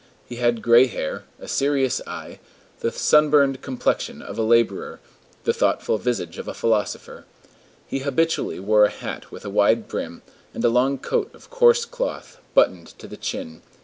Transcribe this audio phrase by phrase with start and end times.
[0.25, 2.39] He had gray hair, a serious eye,
[2.79, 4.99] the sunburned complexion of a laborer,
[5.43, 7.25] the thoughtful visage of a philosopher.
[7.85, 10.23] He habitually wore a hat with a wide brim,
[10.55, 13.61] and a long coat of coarse cloth, buttoned to the chin.